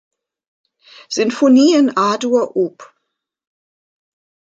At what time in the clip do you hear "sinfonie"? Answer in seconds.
1.09-1.75